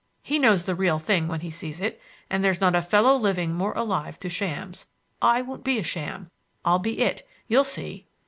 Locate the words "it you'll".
7.01-7.63